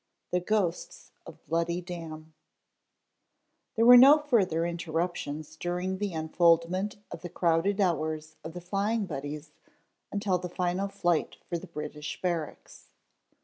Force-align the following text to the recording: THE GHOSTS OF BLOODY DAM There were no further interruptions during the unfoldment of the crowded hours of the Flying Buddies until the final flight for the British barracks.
THE 0.31 0.39
GHOSTS 0.39 1.11
OF 1.27 1.45
BLOODY 1.45 1.81
DAM 1.81 2.33
There 3.75 3.85
were 3.85 3.97
no 3.97 4.17
further 4.17 4.65
interruptions 4.65 5.55
during 5.55 5.99
the 5.99 6.13
unfoldment 6.15 6.95
of 7.11 7.21
the 7.21 7.29
crowded 7.29 7.79
hours 7.79 8.35
of 8.43 8.53
the 8.53 8.61
Flying 8.61 9.05
Buddies 9.05 9.51
until 10.11 10.39
the 10.39 10.49
final 10.49 10.87
flight 10.87 11.37
for 11.47 11.59
the 11.59 11.67
British 11.67 12.19
barracks. 12.19 12.87